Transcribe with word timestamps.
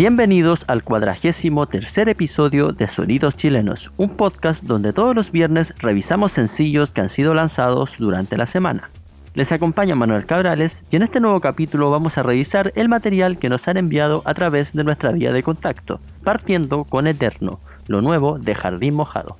Bienvenidos 0.00 0.64
al 0.66 0.82
cuadragésimo 0.82 1.66
tercer 1.66 2.08
episodio 2.08 2.72
de 2.72 2.88
Sonidos 2.88 3.36
Chilenos, 3.36 3.92
un 3.98 4.08
podcast 4.08 4.64
donde 4.64 4.94
todos 4.94 5.14
los 5.14 5.30
viernes 5.30 5.74
revisamos 5.76 6.32
sencillos 6.32 6.88
que 6.88 7.02
han 7.02 7.10
sido 7.10 7.34
lanzados 7.34 7.96
durante 7.98 8.38
la 8.38 8.46
semana. 8.46 8.88
Les 9.34 9.52
acompaña 9.52 9.94
Manuel 9.94 10.24
Cabrales 10.24 10.86
y 10.90 10.96
en 10.96 11.02
este 11.02 11.20
nuevo 11.20 11.38
capítulo 11.40 11.90
vamos 11.90 12.16
a 12.16 12.22
revisar 12.22 12.72
el 12.76 12.88
material 12.88 13.36
que 13.36 13.50
nos 13.50 13.68
han 13.68 13.76
enviado 13.76 14.22
a 14.24 14.32
través 14.32 14.72
de 14.72 14.84
nuestra 14.84 15.12
vía 15.12 15.32
de 15.32 15.42
contacto, 15.42 16.00
partiendo 16.24 16.84
con 16.84 17.06
Eterno, 17.06 17.60
lo 17.86 18.00
nuevo 18.00 18.38
de 18.38 18.54
Jardín 18.54 18.94
Mojado. 18.94 19.36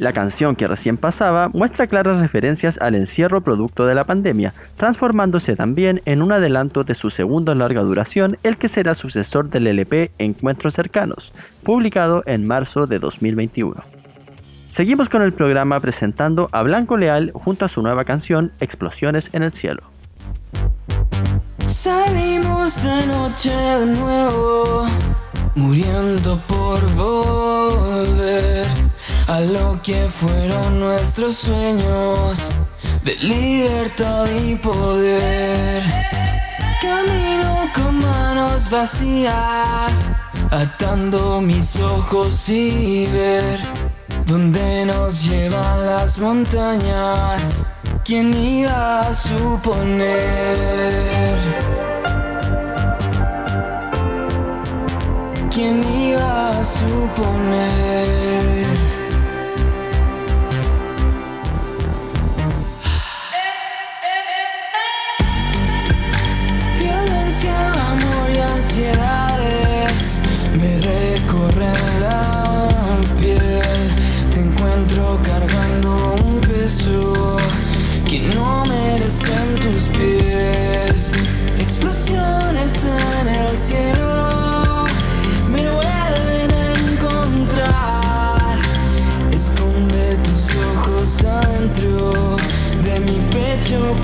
La 0.00 0.14
canción 0.14 0.56
que 0.56 0.66
recién 0.66 0.96
pasaba 0.96 1.50
muestra 1.50 1.86
claras 1.86 2.20
referencias 2.20 2.78
al 2.78 2.94
encierro 2.94 3.42
producto 3.42 3.84
de 3.84 3.94
la 3.94 4.04
pandemia, 4.04 4.54
transformándose 4.78 5.56
también 5.56 6.00
en 6.06 6.22
un 6.22 6.32
adelanto 6.32 6.84
de 6.84 6.94
su 6.94 7.10
segundo 7.10 7.54
larga 7.54 7.82
duración, 7.82 8.38
el 8.42 8.56
que 8.56 8.68
será 8.68 8.94
sucesor 8.94 9.50
del 9.50 9.66
LP 9.66 10.10
Encuentros 10.16 10.72
Cercanos, 10.72 11.34
publicado 11.62 12.22
en 12.24 12.46
marzo 12.46 12.86
de 12.86 12.98
2021. 12.98 13.74
Seguimos 14.68 15.10
con 15.10 15.20
el 15.20 15.34
programa 15.34 15.78
presentando 15.80 16.48
a 16.50 16.62
Blanco 16.62 16.96
Leal 16.96 17.30
junto 17.34 17.66
a 17.66 17.68
su 17.68 17.82
nueva 17.82 18.06
canción 18.06 18.52
Explosiones 18.58 19.28
en 19.34 19.42
el 19.42 19.52
Cielo. 19.52 19.82
Salimos 21.66 22.82
de 22.82 23.06
noche 23.06 23.50
de 23.50 23.84
nuevo, 23.84 24.86
muriendo 25.56 26.40
por 26.46 26.80
volver 26.94 28.79
a 29.30 29.40
lo 29.40 29.80
que 29.80 30.08
fueron 30.08 30.80
nuestros 30.80 31.36
sueños 31.36 32.50
de 33.04 33.14
libertad 33.14 34.26
y 34.28 34.56
poder. 34.56 35.84
Camino 36.82 37.70
con 37.72 38.00
manos 38.00 38.68
vacías, 38.68 40.10
atando 40.50 41.40
mis 41.40 41.76
ojos 41.76 42.48
y 42.48 43.06
ver 43.06 43.60
dónde 44.26 44.84
nos 44.86 45.24
llevan 45.24 45.86
las 45.86 46.18
montañas. 46.18 47.64
¿Quién 48.04 48.34
iba 48.34 48.98
a 48.98 49.14
suponer? 49.14 50.18
¿Quién 55.52 55.84
iba 55.84 56.50
a 56.50 56.64
suponer? 56.64 58.10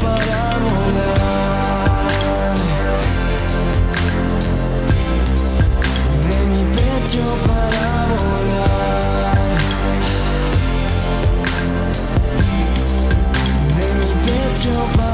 para 0.07 0.59
volar. 0.59 2.05
De 6.29 6.39
mi 6.51 6.63
pecho 6.75 7.25
para 7.47 7.89
volar. 8.11 9.39
De 13.77 13.87
mi 13.99 14.11
pecho 14.25 14.75
para 14.97 15.06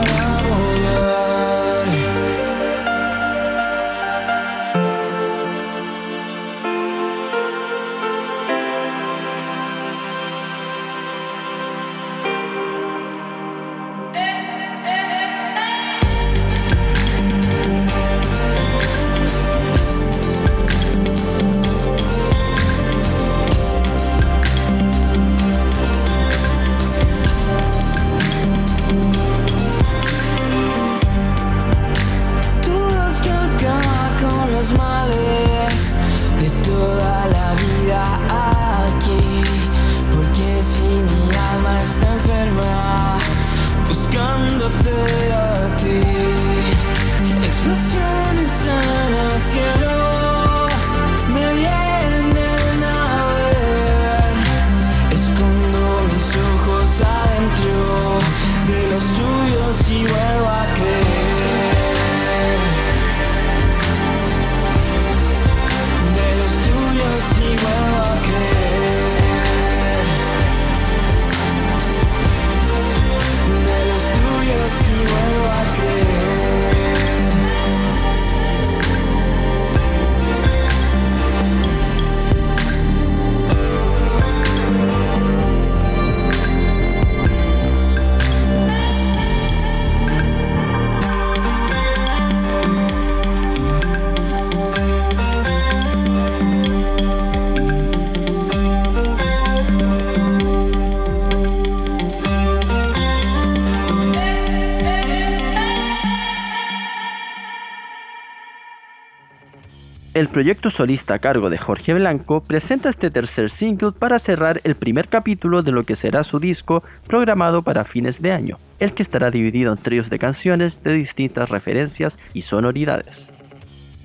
El 110.15 110.29
proyecto 110.29 110.69
solista 110.69 111.15
a 111.15 111.19
cargo 111.21 111.49
de 111.49 111.57
Jorge 111.57 111.95
Blanco 111.95 112.43
presenta 112.43 112.91
este 112.91 113.11
tercer 113.11 113.51
single 113.51 113.93
para 113.93 114.19
cerrar 114.19 114.61
el 114.63 114.75
primer 114.75 115.09
capítulo 115.09 115.63
de 115.63 115.73
lo 115.73 115.85
que 115.85 115.97
será 115.97 116.23
su 116.23 116.39
disco 116.39 116.83
programado 117.07 117.63
para 117.63 117.87
fines 117.87 118.21
de 118.21 118.31
año, 118.31 118.59
el 118.79 118.93
que 118.93 119.03
estará 119.03 119.31
dividido 119.31 119.73
en 119.73 119.79
tríos 119.79 120.11
de 120.11 120.19
canciones 120.19 120.83
de 120.83 120.93
distintas 120.93 121.49
referencias 121.49 122.19
y 122.35 122.43
sonoridades. 122.43 123.33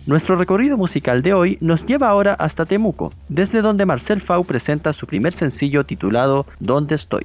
Nuestro 0.06 0.38
recorrido 0.38 0.78
musical 0.78 1.22
de 1.24 1.34
hoy 1.34 1.58
nos 1.60 1.86
lleva 1.86 2.08
ahora 2.08 2.36
hasta 2.36 2.66
Temuco, 2.66 3.12
desde 3.28 3.62
donde 3.62 3.86
Marcel 3.86 4.22
Fau 4.22 4.46
presenta 4.46 4.94
su 4.94 5.08
primer 5.08 5.34
sencillo 5.34 5.86
titulado 5.86 6.46
¿Dónde 6.62 6.96
estoy? 6.96 7.24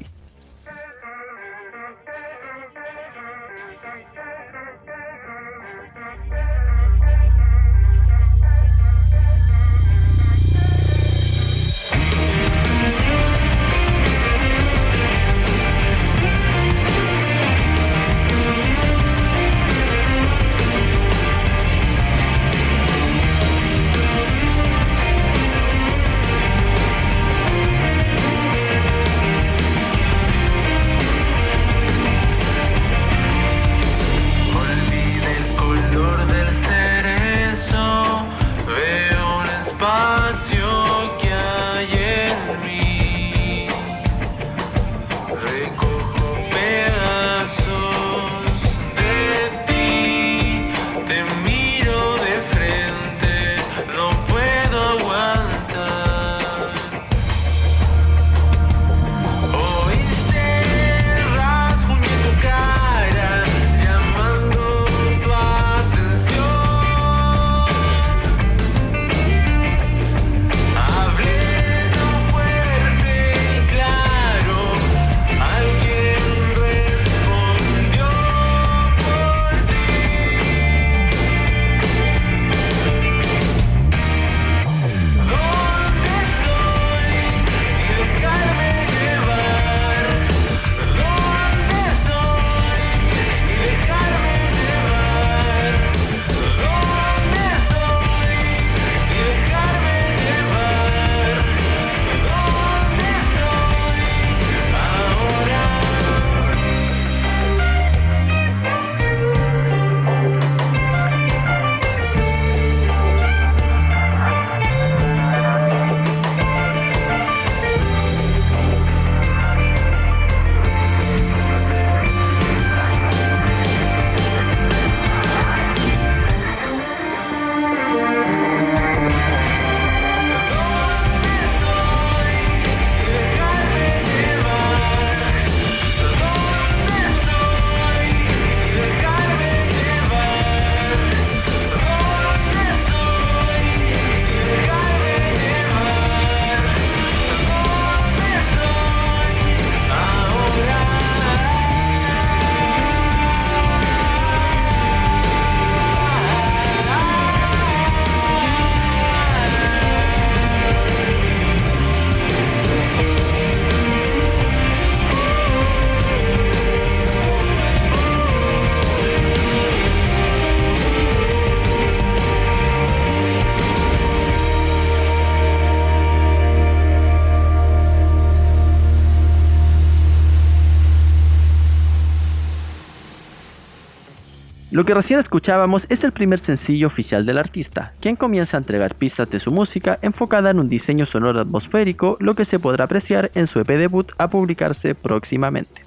Lo 184.72 184.86
que 184.86 184.94
recién 184.94 185.20
escuchábamos 185.20 185.86
es 185.90 186.02
el 186.02 186.12
primer 186.12 186.38
sencillo 186.38 186.86
oficial 186.86 187.26
del 187.26 187.36
artista, 187.36 187.92
quien 188.00 188.16
comienza 188.16 188.56
a 188.56 188.60
entregar 188.60 188.94
pistas 188.94 189.28
de 189.28 189.38
su 189.38 189.52
música 189.52 189.98
enfocada 190.00 190.48
en 190.48 190.60
un 190.60 190.70
diseño 190.70 191.04
sonoro 191.04 191.40
atmosférico, 191.40 192.16
lo 192.20 192.34
que 192.34 192.46
se 192.46 192.58
podrá 192.58 192.84
apreciar 192.84 193.30
en 193.34 193.46
su 193.46 193.60
EP 193.60 193.68
debut 193.68 194.12
a 194.16 194.30
publicarse 194.30 194.94
próximamente. 194.94 195.84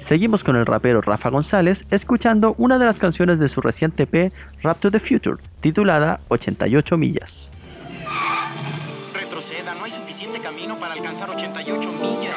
Seguimos 0.00 0.42
con 0.42 0.56
el 0.56 0.66
rapero 0.66 1.00
Rafa 1.00 1.30
González 1.30 1.86
escuchando 1.92 2.56
una 2.58 2.76
de 2.76 2.86
las 2.86 2.98
canciones 2.98 3.38
de 3.38 3.46
su 3.46 3.60
reciente 3.60 4.02
EP 4.02 4.32
Rap 4.64 4.80
to 4.80 4.90
the 4.90 4.98
Future, 4.98 5.36
titulada 5.60 6.18
88 6.26 6.98
millas. 6.98 7.52
Retroceda, 9.14 9.76
no 9.76 9.84
hay 9.84 9.92
suficiente 9.92 10.40
camino 10.40 10.76
para 10.76 10.94
alcanzar 10.94 11.30
88 11.30 11.92
millas. 11.92 12.36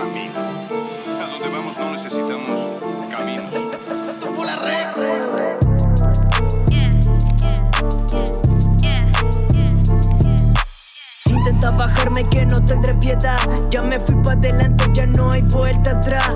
Intenta 11.66 11.84
bajarme 11.84 12.30
que 12.30 12.46
no 12.46 12.64
tendré 12.64 12.94
piedad. 12.94 13.40
Ya 13.72 13.82
me 13.82 14.00
fui 14.00 14.14
para 14.18 14.34
adelante, 14.34 14.86
ya 14.94 15.08
no 15.08 15.32
hay 15.32 15.42
vuelta 15.42 15.92
atrás. 15.98 16.36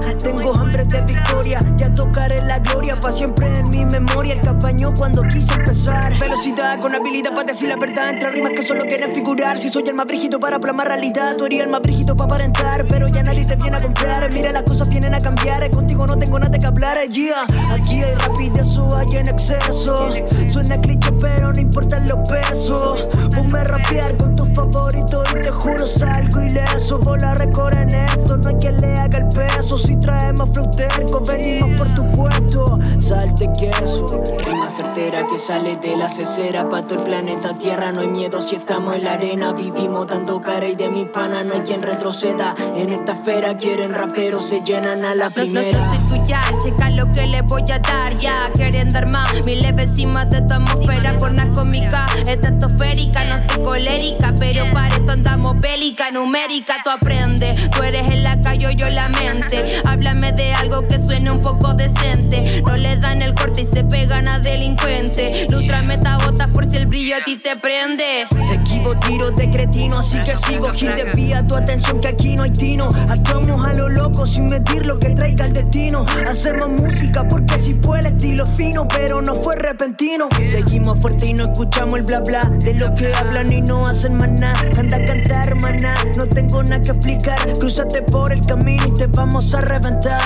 Tengo 0.49 0.61
hambre 0.61 0.83
de 0.83 1.01
victoria, 1.03 1.59
ya 1.77 1.93
tocaré 1.93 2.41
la 2.41 2.57
gloria. 2.57 2.99
Pa' 2.99 3.11
siempre 3.11 3.59
en 3.59 3.69
mi 3.69 3.85
memoria, 3.85 4.33
el 4.33 4.41
campaño 4.41 4.91
cuando 4.97 5.21
quise 5.21 5.53
empezar. 5.53 6.17
Velocidad 6.17 6.79
con 6.81 6.95
habilidad 6.95 7.35
para 7.35 7.43
decir 7.43 7.69
la 7.69 7.75
verdad. 7.75 8.09
Entre 8.09 8.31
rimas 8.31 8.53
que 8.55 8.65
solo 8.65 8.83
quieren 8.85 9.13
figurar. 9.13 9.59
Si 9.59 9.69
soy 9.69 9.83
el 9.85 9.93
más 9.93 10.07
brígido 10.07 10.39
para 10.39 10.57
plasmar 10.57 10.87
realidad, 10.87 11.35
tú 11.37 11.45
eres 11.45 11.61
el 11.61 11.69
más 11.69 11.81
brígido 11.81 12.17
para 12.17 12.33
aparentar. 12.33 12.87
Pero 12.87 13.07
ya 13.09 13.21
nadie 13.21 13.45
te 13.45 13.57
viene 13.57 13.77
a 13.77 13.79
comprar. 13.79 14.33
Mira, 14.33 14.51
las 14.51 14.63
cosas 14.63 14.89
vienen 14.89 15.13
a 15.13 15.19
cambiar. 15.19 15.69
Contigo 15.69 16.07
no 16.07 16.17
tengo 16.17 16.39
nada 16.39 16.57
que 16.57 16.65
hablar. 16.65 16.97
Yeah. 17.09 17.45
Aquí 17.71 18.01
hay 18.01 18.15
rapidez 18.15 18.75
o 18.75 18.97
hay 18.97 19.17
en 19.17 19.27
exceso. 19.27 20.09
Suena 20.51 20.81
cliché, 20.81 21.11
pero 21.11 21.53
no 21.53 21.59
importan 21.59 22.07
los 22.07 22.27
pesos. 22.27 23.07
Ponme 23.35 23.59
a 23.59 23.65
rapear 23.65 24.17
con 24.17 24.35
tu 24.35 24.45
favorito 24.55 25.23
y 25.29 25.41
te 25.41 25.51
juro 25.51 25.85
salgo 25.85 26.41
ileso. 26.41 26.97
Bola 26.97 27.35
récord 27.35 27.75
en 27.75 27.93
esto, 27.93 28.35
no 28.37 28.49
hay 28.49 28.55
quien 28.55 28.81
le 28.81 28.97
haga 28.97 29.19
el 29.19 29.29
peso. 29.29 29.77
Si 29.77 29.95
traemos 29.97 30.38
fruterco, 30.47 31.21
venimos 31.21 31.69
por 31.77 31.93
tu 31.93 32.09
puesto. 32.11 32.79
Salte 32.99 33.49
queso. 33.59 34.05
Rima 34.45 34.69
certera 34.69 35.25
que 35.27 35.37
sale 35.39 35.75
de 35.77 35.97
la 35.97 36.09
cesera. 36.09 36.67
Pa' 36.69 36.81
todo 36.83 36.99
el 36.99 37.05
planeta 37.05 37.57
Tierra 37.57 37.91
no 37.91 38.01
hay 38.01 38.07
miedo 38.07 38.41
si 38.41 38.55
estamos 38.55 38.95
en 38.95 39.03
la 39.05 39.13
arena. 39.13 39.53
Vivimos 39.53 40.07
dando 40.07 40.41
cara 40.41 40.67
y 40.67 40.75
de 40.75 40.89
mi 40.89 41.05
pana 41.05 41.43
no 41.43 41.53
hay 41.55 41.61
quien 41.61 41.81
retroceda. 41.81 42.55
En 42.75 42.91
esta 42.93 43.13
esfera 43.13 43.57
quieren 43.57 43.93
raperos, 43.93 44.47
se 44.47 44.61
llenan 44.61 45.03
a 45.05 45.15
la 45.15 45.29
No, 45.29 45.29
no, 45.29 45.35
primera. 45.35 45.71
yo 45.71 45.89
soy 45.89 46.19
tuya, 46.19 46.41
checa 46.63 46.89
lo 46.91 47.11
que 47.11 47.25
le 47.27 47.41
voy 47.41 47.63
a 47.71 47.79
dar 47.79 48.17
ya 48.17 48.51
Quieren 48.53 48.89
dar 48.89 49.09
más, 49.09 49.33
miles 49.45 49.73
encima 49.77 50.25
de 50.25 50.41
tu 50.41 50.53
atmósfera 50.53 51.17
Por 51.17 51.31
una 51.31 51.51
cómica, 51.53 52.05
estratosférica 52.27 53.25
No 53.25 53.35
estoy 53.37 53.63
colérica, 53.63 54.33
pero 54.37 54.69
para 54.71 54.95
esto 54.95 55.11
andamos 55.11 55.59
bélica 55.59 56.11
Numérica, 56.11 56.75
tú 56.83 56.89
aprendes, 56.89 57.69
tú 57.71 57.83
eres 57.83 58.09
en 58.09 58.23
la 58.23 58.39
calle, 58.41 58.75
yo 58.75 58.89
la 58.89 59.09
mente 59.09 59.81
Háblame 59.85 60.28
de 60.31 60.53
algo 60.53 60.87
que 60.87 60.99
suene 60.99 61.31
un 61.31 61.41
poco 61.41 61.73
decente. 61.73 62.61
No 62.65 62.77
le 62.77 62.97
dan 62.97 63.21
el 63.21 63.33
corte 63.33 63.61
y 63.61 63.65
se 63.65 63.83
pegan 63.83 64.27
a 64.27 64.39
delincuente. 64.39 65.47
Lutra 65.49 65.81
metabotas 65.83 66.47
por 66.47 66.65
si 66.69 66.77
el 66.77 66.85
brillo 66.85 67.15
a 67.17 67.23
ti 67.23 67.37
te 67.37 67.55
prende. 67.55 68.27
Esquivo 68.51 68.95
tiros 68.99 69.35
de 69.35 69.49
cretino, 69.49 69.99
así 69.99 70.21
que 70.23 70.35
sigo 70.35 70.71
Gil. 70.73 70.93
Desvía 70.93 71.45
tu 71.45 71.55
atención 71.55 71.99
que 71.99 72.07
aquí 72.09 72.35
no 72.35 72.43
hay 72.43 72.51
tino. 72.51 72.89
Actuamos 73.09 73.65
a 73.65 73.73
lo 73.73 73.89
loco 73.89 74.27
sin 74.27 74.47
medir 74.47 74.85
lo 74.85 74.99
que 74.99 75.09
traiga 75.09 75.45
el 75.45 75.53
destino. 75.53 76.05
Hacemos 76.29 76.69
música 76.69 77.27
porque 77.27 77.59
si 77.59 77.73
fue 77.75 77.99
el 77.99 78.07
estilo 78.07 78.45
fino 78.55 78.87
Pero 78.87 79.21
no 79.21 79.35
fue 79.35 79.55
repentino. 79.55 80.27
Seguimos 80.49 80.99
fuerte 80.99 81.27
y 81.27 81.33
no 81.33 81.51
escuchamos 81.51 81.95
el 81.95 82.03
bla 82.03 82.19
bla 82.19 82.43
De 82.45 82.73
lo 82.73 82.93
que 82.93 83.13
hablan 83.13 83.51
y 83.51 83.61
no 83.61 83.87
hacen 83.87 84.17
más 84.17 84.29
nada. 84.29 84.59
Anda 84.77 84.97
a 84.97 85.05
cantar 85.05 85.55
maná, 85.55 85.95
no 86.15 86.25
tengo 86.27 86.63
nada 86.63 86.81
que 86.81 86.91
explicar. 86.91 87.39
Cruzate 87.59 88.01
por 88.03 88.31
el 88.31 88.41
camino 88.41 88.83
y 88.87 88.93
te 88.93 89.07
vamos 89.07 89.53
a 89.53 89.61
reventar 89.61 90.18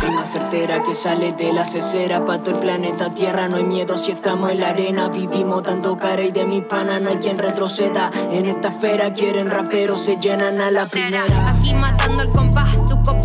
Rima 0.00 0.26
certera 0.26 0.82
que 0.82 0.94
sale 0.94 1.32
de 1.32 1.52
la 1.52 1.64
cesera 1.64 2.24
Pa' 2.24 2.38
todo 2.38 2.54
el 2.54 2.60
planeta 2.60 3.10
Tierra 3.10 3.48
no 3.48 3.56
hay 3.56 3.64
miedo 3.64 3.96
si 3.96 4.12
estamos 4.12 4.50
en 4.50 4.60
la 4.60 4.70
arena. 4.70 5.08
Vivimos 5.08 5.62
dando 5.62 5.96
cara 5.96 6.22
y 6.22 6.32
de 6.32 6.44
mi 6.44 6.60
pana 6.62 6.98
no 6.98 7.10
hay 7.10 7.18
quien 7.18 7.38
retroceda. 7.38 8.10
En 8.30 8.46
esta 8.46 8.68
esfera 8.68 9.12
quieren 9.12 9.50
raperos, 9.50 10.00
se 10.00 10.16
llenan 10.16 10.60
a 10.60 10.70
la 10.70 10.86
primera. 10.86 11.50
Aquí 11.50 11.74
matando 11.74 12.22
el 12.22 12.30
compás, 12.30 12.74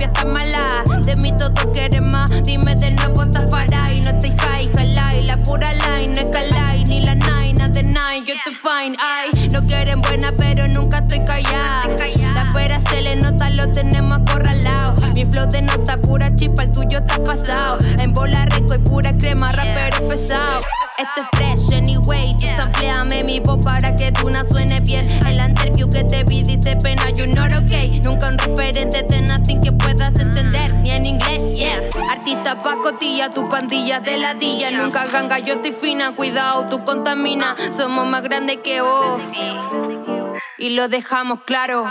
tu 0.08 0.14
copia 0.24 0.24
está 0.24 0.26
mala. 0.26 0.84
De 1.04 1.16
mí 1.16 1.32
todo 1.38 1.54
quieres 1.72 2.02
más, 2.02 2.30
dime 2.44 2.76
de 2.76 2.92
nuevo 2.92 3.26
Tafari. 3.28 4.02
No 4.02 4.10
estoy 4.10 4.34
high, 4.38 4.70
jalai, 4.74 5.26
la 5.26 5.38
pura 5.38 5.74
line, 5.74 6.14
no 6.14 6.22
es 6.22 6.26
calai, 6.32 6.84
ni 6.86 7.02
la 7.02 7.16
nine, 7.16 7.54
nada 7.54 7.70
de 7.70 7.84
nine, 7.84 8.26
yo 8.26 8.34
estoy 8.34 8.54
fine. 8.54 8.98
Ay, 9.00 9.50
no 9.50 9.62
quieren 9.66 10.02
buena, 10.02 10.32
pero 10.36 10.68
nunca 10.68 11.00
estoy 11.00 11.24
callada. 11.26 11.88
La 12.34 12.50
pera 12.50 12.80
se 12.80 13.02
le 13.02 13.16
nota, 13.16 13.50
lo 13.50 13.72
tenemos 13.72 14.14
acorralado. 14.14 14.96
Mi 15.14 15.26
flow 15.26 15.48
de 15.48 15.62
nota 15.62 15.98
pura 15.98 16.36
chispa, 16.36 16.64
el 16.64 16.72
tuyo 16.72 17.00
está 17.00 17.24
pasado. 17.24 17.78
En 18.00 18.14
bola 18.14 18.46
rico 18.46 18.76
y 18.76 18.80
pura 18.80 19.14
crema, 19.14 19.52
rapero 19.52 20.08
pesado. 20.08 20.62
Esto 20.96 21.22
es 21.22 21.28
fresh 21.34 21.76
anyway, 21.76 22.36
tú 22.38 22.46
sampleame 22.56 23.24
mi 23.24 23.40
voz 23.40 23.58
para 23.66 23.96
que 23.96 24.12
tú 24.12 24.30
no 24.30 24.46
suene 24.46 24.80
bien. 24.80 25.10
El 25.26 25.40
interview 25.40 25.90
que 25.90 26.04
te 26.04 26.24
pidiste 26.24 26.76
pena, 26.76 27.10
you 27.10 27.26
not 27.26 27.52
okay. 27.52 28.00
Nunca 28.02 28.28
un 28.28 28.38
referente 28.38 29.02
de 29.02 29.22
nothing 29.22 29.60
que 29.60 29.72
puedas 29.72 30.18
entender, 30.20 30.72
ni 30.76 30.92
en 30.92 31.06
inglés, 31.06 31.54
yes. 31.56 31.82
Artista 32.12 32.62
pacotilla, 32.62 33.34
tu 33.34 33.50
pandilla 33.50 34.00
de 34.02 34.18
ladilla. 34.18 34.70
Nunca 34.70 35.06
ganga, 35.08 35.40
yo 35.40 35.56
estoy 35.56 35.74
fina, 35.74 36.12
cuidado, 36.12 36.68
tú 36.70 36.84
contamina. 36.84 37.56
Somos 37.76 38.06
más 38.06 38.22
grandes 38.22 38.58
que 38.64 38.82
vos. 38.82 39.20
Y 40.60 40.70
lo 40.72 40.88
dejamos 40.90 41.40
claro. 41.46 41.86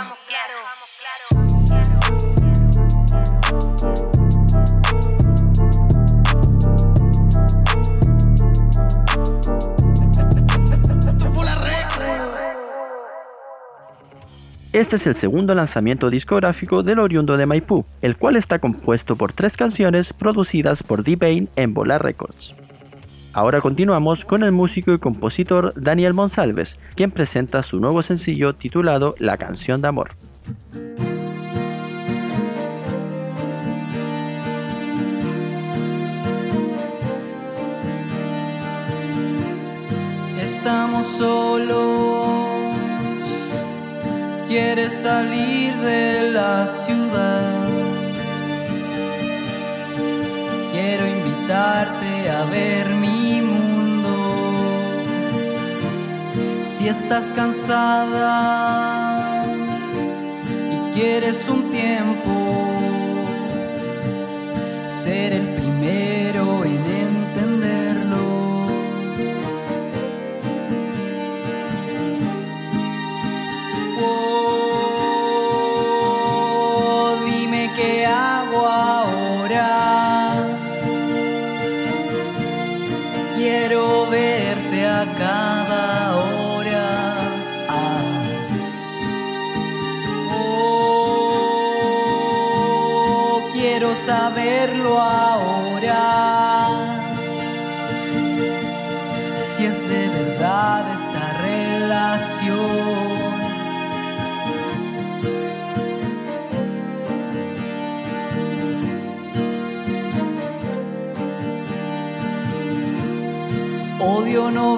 Este 14.83 14.97
es 14.97 15.07
el 15.07 15.15
segundo 15.15 15.55
lanzamiento 15.55 16.09
discográfico 16.09 16.83
del 16.83 16.99
oriundo 16.99 17.37
de 17.37 17.45
Maipú, 17.45 17.85
el 18.01 18.17
cual 18.17 18.35
está 18.35 18.59
compuesto 18.59 19.15
por 19.15 19.31
tres 19.31 19.55
canciones 19.55 20.11
producidas 20.11 20.83
por 20.83 21.05
D-Bane 21.05 21.47
en 21.55 21.73
Volar 21.73 22.03
Records. 22.03 22.53
Ahora 23.31 23.61
continuamos 23.61 24.25
con 24.25 24.43
el 24.43 24.51
músico 24.51 24.91
y 24.91 24.99
compositor 24.99 25.73
Daniel 25.81 26.13
Monsalves, 26.13 26.77
quien 26.95 27.11
presenta 27.11 27.63
su 27.63 27.79
nuevo 27.79 28.01
sencillo 28.01 28.55
titulado 28.55 29.15
La 29.19 29.37
canción 29.37 29.81
de 29.81 29.87
amor. 29.87 30.17
Estamos 40.37 41.07
solos, 41.07 42.52
quieres 44.53 44.93
salir 44.93 45.73
de 45.77 46.29
la 46.31 46.67
ciudad. 46.67 47.67
Quiero 50.71 51.07
invitarte 51.07 52.29
a 52.29 52.45
ver 52.45 52.87
mi 52.89 53.41
mundo. 53.41 54.15
Si 56.61 56.87
estás 56.87 57.31
cansada 57.33 58.27
y 60.75 60.77
quieres 60.93 61.47
un 61.47 61.71
tiempo, 61.71 62.33
ser 64.85 65.33
el 65.33 65.62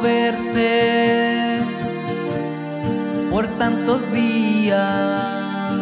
verte 0.02 1.60
por 3.30 3.46
tantos 3.60 4.10
días. 4.12 5.74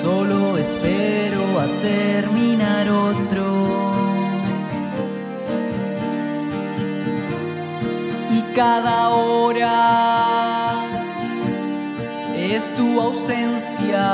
Solo 0.00 0.56
espero 0.56 1.42
a 1.60 1.66
terminar 1.82 2.88
otro. 2.88 3.66
Y 8.30 8.40
cada 8.54 9.10
hora 9.10 10.74
es 12.36 12.72
tu 12.74 13.00
ausencia. 13.00 14.06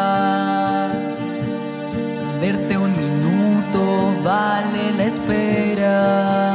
Verte 2.41 2.79
un 2.79 2.93
minuto 2.97 4.15
vale 4.23 4.93
la 4.97 5.05
espera. 5.05 6.46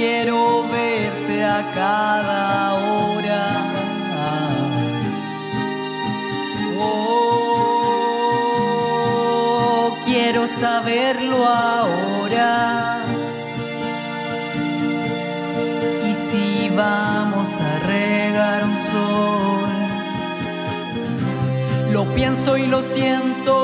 Quiero 0.00 0.62
verte 0.68 1.44
a 1.44 1.60
cada 1.74 2.74
hora. 2.74 3.44
Oh, 6.78 7.56
quiero 10.04 10.46
saberlo 10.46 11.44
ahora. 11.44 13.02
Y 16.08 16.14
si 16.14 16.70
vamos 16.76 17.48
a 17.60 17.80
regar 17.80 18.62
un 18.70 18.78
sol, 18.92 19.68
lo 21.92 22.14
pienso 22.14 22.56
y 22.56 22.68
lo 22.68 22.82
siento. 22.82 23.56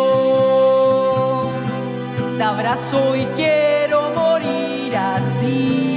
Te 2.37 2.42
abrazo 2.42 3.14
y 3.14 3.25
quiero 3.37 4.11
morir 4.16 4.97
así. 4.97 5.93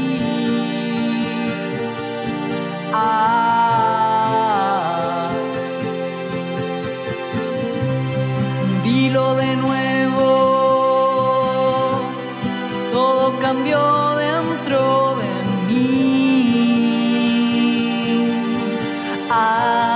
啊。 19.29 19.86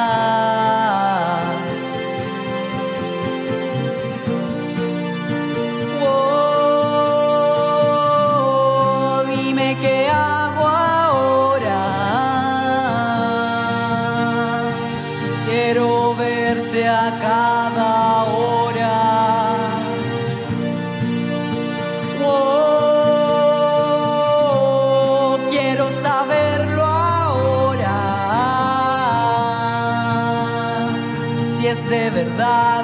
Es 32.32 32.81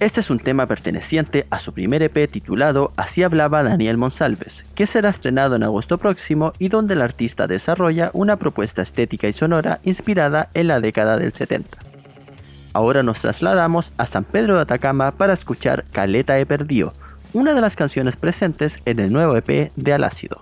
Este 0.00 0.20
es 0.20 0.30
un 0.30 0.38
tema 0.38 0.64
perteneciente 0.64 1.46
a 1.50 1.58
su 1.58 1.74
primer 1.74 2.02
EP 2.02 2.26
titulado 2.30 2.90
Así 2.96 3.22
hablaba 3.22 3.62
Daniel 3.62 3.98
Monsalves, 3.98 4.64
que 4.74 4.86
será 4.86 5.10
estrenado 5.10 5.56
en 5.56 5.62
agosto 5.62 5.98
próximo 5.98 6.54
y 6.58 6.68
donde 6.68 6.94
el 6.94 7.02
artista 7.02 7.46
desarrolla 7.46 8.10
una 8.14 8.36
propuesta 8.36 8.80
estética 8.80 9.28
y 9.28 9.34
sonora 9.34 9.78
inspirada 9.84 10.48
en 10.54 10.68
la 10.68 10.80
década 10.80 11.18
del 11.18 11.34
70. 11.34 11.76
Ahora 12.72 13.02
nos 13.02 13.20
trasladamos 13.20 13.92
a 13.98 14.06
San 14.06 14.24
Pedro 14.24 14.56
de 14.56 14.62
Atacama 14.62 15.10
para 15.10 15.34
escuchar 15.34 15.84
Caleta 15.92 16.38
he 16.38 16.46
perdido, 16.46 16.94
una 17.34 17.52
de 17.52 17.60
las 17.60 17.76
canciones 17.76 18.16
presentes 18.16 18.80
en 18.86 19.00
el 19.00 19.12
nuevo 19.12 19.36
EP 19.36 19.70
de 19.76 19.92
Alácido. 19.92 20.40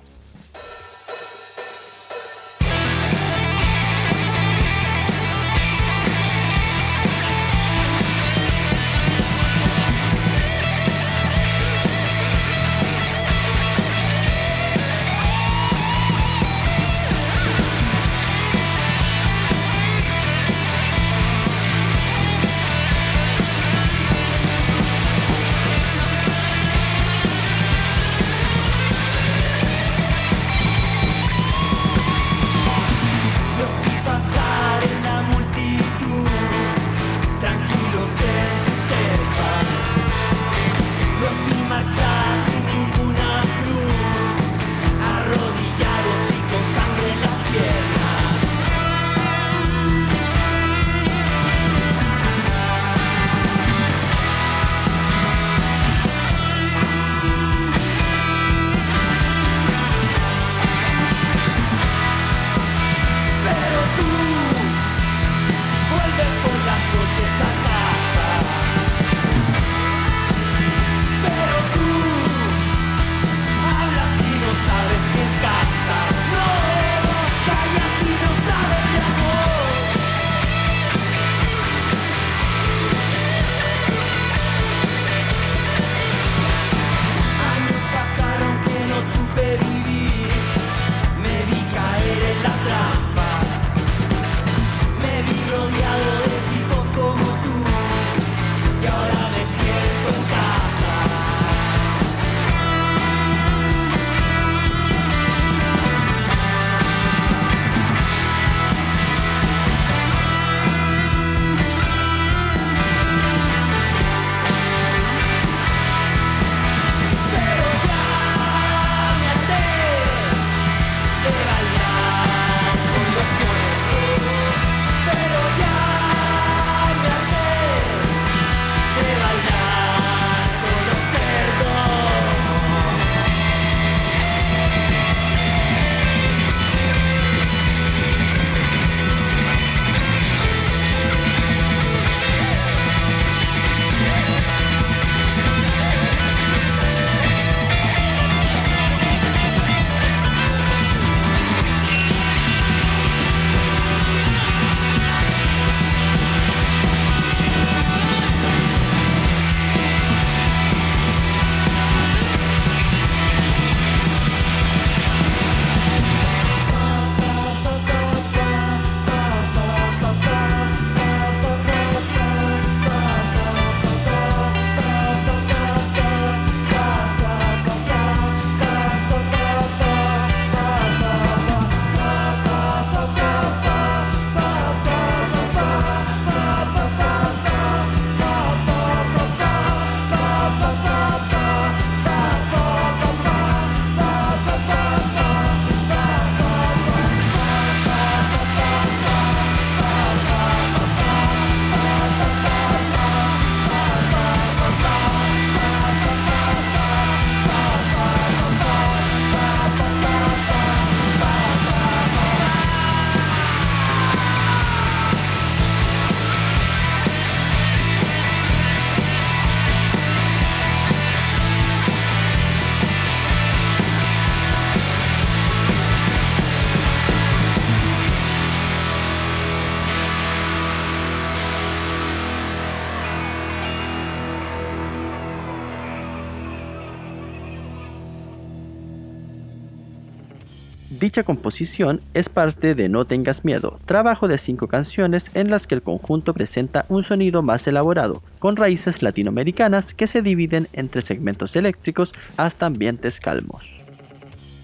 Dicha 241.08 241.22
composición 241.22 242.02
es 242.12 242.28
parte 242.28 242.74
de 242.74 242.90
No 242.90 243.06
tengas 243.06 243.42
miedo, 243.42 243.80
trabajo 243.86 244.28
de 244.28 244.36
cinco 244.36 244.68
canciones 244.68 245.30
en 245.32 245.48
las 245.48 245.66
que 245.66 245.74
el 245.74 245.80
conjunto 245.80 246.34
presenta 246.34 246.84
un 246.90 247.02
sonido 247.02 247.40
más 247.40 247.66
elaborado, 247.66 248.22
con 248.38 248.56
raíces 248.56 249.00
latinoamericanas 249.00 249.94
que 249.94 250.06
se 250.06 250.20
dividen 250.20 250.68
entre 250.74 251.00
segmentos 251.00 251.56
eléctricos 251.56 252.12
hasta 252.36 252.66
ambientes 252.66 253.20
calmos. 253.20 253.86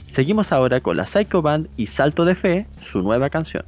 Seguimos 0.04 0.52
ahora 0.52 0.82
con 0.82 0.98
la 0.98 1.06
Psycho 1.06 1.40
Band 1.40 1.70
y 1.78 1.86
Salto 1.86 2.26
de 2.26 2.34
Fe, 2.34 2.66
su 2.78 3.00
nueva 3.00 3.30
canción. 3.30 3.64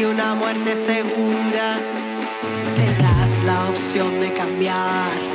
que 0.00 0.06
una 0.06 0.34
muerte 0.34 0.76
segura. 0.76 1.78
Tendrás 2.74 3.44
la 3.44 3.68
opción 3.68 4.18
de 4.18 4.32
cambiar. 4.32 5.29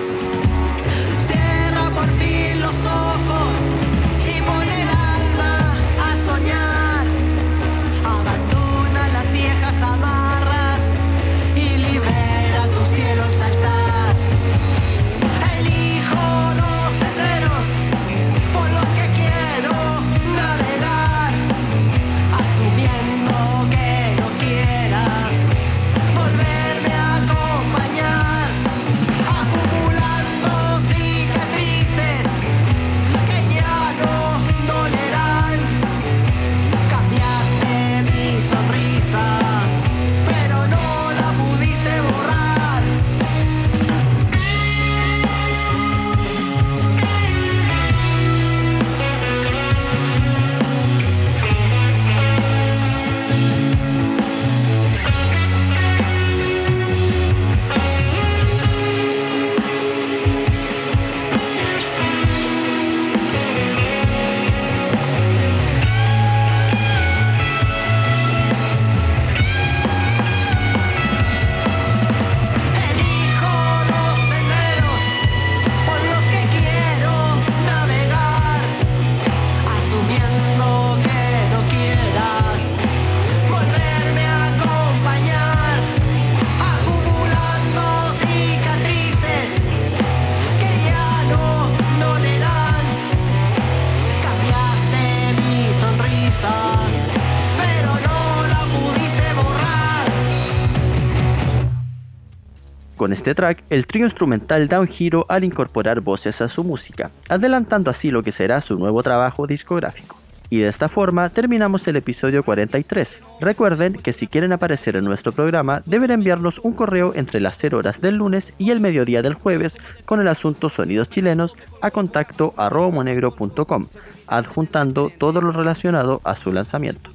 Con 102.96 103.12
este 103.12 103.36
track, 103.36 103.64
el 103.70 103.88
trío 103.88 104.06
instrumental 104.06 104.70
da 104.70 104.80
un 104.80 104.88
giro 104.88 105.26
al 105.28 105.44
incorporar 105.44 106.00
voces 106.00 106.42
a 106.42 106.48
su 106.48 106.64
música, 106.64 107.12
adelantando 107.28 107.92
así 107.92 108.10
lo 108.10 108.24
que 108.24 108.32
será 108.32 108.62
su 108.62 108.80
nuevo 108.80 109.04
trabajo 109.04 109.48
discográfico. 109.48 110.18
Y 110.50 110.60
de 110.60 110.70
esta 110.70 110.88
forma 110.88 111.30
terminamos 111.30 111.88
el 111.88 111.98
episodio 111.98 112.44
43. 112.44 113.22
Recuerden 113.42 113.94
que 113.94 114.14
si 114.14 114.28
quieren 114.28 114.54
aparecer 114.54 114.96
en 114.96 115.04
nuestro 115.04 115.34
programa 115.34 115.82
deben 115.86 116.12
enviarnos 116.12 116.60
un 116.60 116.74
correo 116.74 117.14
entre 117.16 117.42
las 117.42 117.58
0 117.58 117.80
horas 117.80 118.00
del 118.00 118.16
lunes 118.16 118.54
y 118.58 118.72
el 118.72 118.80
mediodía 118.80 119.22
del 119.22 119.34
jueves 119.34 119.78
con 120.06 120.22
el 120.22 120.28
asunto 120.28 120.70
Sonidos 120.70 121.10
Chilenos 121.10 121.58
a 121.82 121.92
contacto 121.92 122.54
monegro.com, 122.58 123.88
adjuntando 124.28 125.12
todo 125.18 125.42
lo 125.42 125.52
relacionado 125.52 126.22
a 126.24 126.36
su 126.36 126.54
lanzamiento. 126.54 127.15